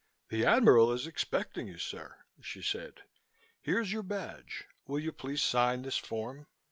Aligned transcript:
"The 0.29 0.43
Admiral 0.43 0.91
is 0.93 1.05
expecting 1.05 1.67
you, 1.67 1.77
sir," 1.77 2.15
she 2.41 2.63
said. 2.63 3.03
"Here's 3.61 3.91
your 3.93 4.01
badge. 4.01 4.63
Will 4.87 4.99
you 4.99 5.11
please 5.11 5.43
sign 5.43 5.83
this 5.83 5.95
form?" 5.97 6.47